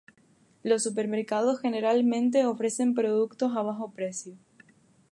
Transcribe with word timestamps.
Los 0.63 0.81
supermercados 0.81 1.59
generalmente 1.59 2.47
ofrecen 2.47 2.95
productos 2.95 3.55
a 3.55 3.61
bajo 3.61 3.91
precio. 3.91 4.35